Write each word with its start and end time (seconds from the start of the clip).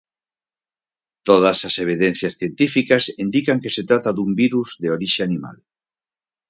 "Todas 1.27 1.57
as 1.67 1.75
evidencias 1.85 2.33
científicas 2.39 3.03
indican 3.25 3.61
que 3.63 3.73
se 3.75 3.83
trata 3.89 4.09
dun 4.15 4.31
virus 4.41 4.69
de 4.81 4.87
orixe 4.95 5.21
animal". 5.29 5.57